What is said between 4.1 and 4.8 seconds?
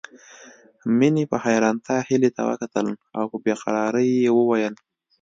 يې وويل